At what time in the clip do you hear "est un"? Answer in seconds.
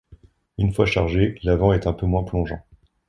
1.73-1.93